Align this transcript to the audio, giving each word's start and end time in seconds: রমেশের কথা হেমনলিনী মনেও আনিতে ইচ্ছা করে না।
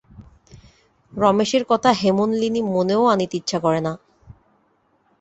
রমেশের 1.13 1.63
কথা 1.65 1.89
হেমনলিনী 1.91 2.61
মনেও 2.65 3.03
আনিতে 3.05 3.35
ইচ্ছা 3.37 3.57
করে 3.59 3.79
না। 3.81 3.93